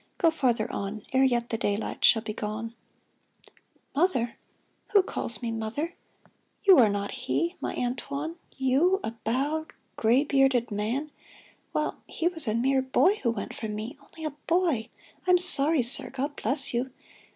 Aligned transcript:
Go 0.17 0.31
farther 0.31 0.67
on 0.73 1.03
Ere 1.13 1.23
yet 1.23 1.51
the 1.51 1.59
daylight 1.59 2.03
shall 2.03 2.23
be 2.23 2.33
gone. 2.33 2.73
FROM 3.93 4.05
EXILE 4.05 4.07
357 4.07 4.45
* 4.79 4.87
Mother!' 4.87 4.87
Who 4.93 5.03
calls 5.03 5.41
me' 5.43 5.51
Mother?' 5.51 5.81
You 5.83 5.89
f 5.89 6.65
You 6.65 6.77
are 6.79 6.89
not 6.89 7.11
he— 7.11 7.55
my 7.61 7.75
Antoine! 7.75 8.37
You— 8.57 8.99
A 9.03 9.11
bowed, 9.23 9.73
gray 9.97 10.23
bearded 10.23 10.71
man, 10.71 11.11
while 11.71 11.97
he 12.07 12.27
Was 12.27 12.47
a 12.47 12.55
mere 12.55 12.81
boy 12.81 13.17
who 13.17 13.29
went 13.29 13.53
from 13.53 13.75
me, 13.75 13.95
Only 14.01 14.25
a 14.25 14.31
boy! 14.47 14.89
I'm 15.27 15.37
sorry, 15.37 15.83
sir. 15.83 16.09
God 16.09 16.35
bless 16.35 16.73
you 16.73 16.89